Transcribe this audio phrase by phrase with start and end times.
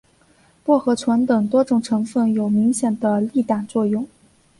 [0.63, 4.07] 薄荷醇等多种成分有明显的利胆作用。